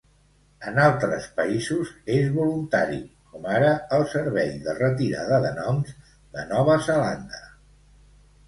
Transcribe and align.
En 0.69 0.77
altres 0.83 1.27
països 1.39 1.91
és 2.13 2.31
voluntari, 2.37 2.97
com 3.33 3.45
ara 3.57 3.69
el 3.99 4.07
Servei 4.15 4.49
de 4.65 4.75
Retirada 4.81 5.41
de 5.45 5.55
Noms 5.61 5.93
de 6.09 6.47
Nova 6.55 6.83
Zelanda. 6.89 7.47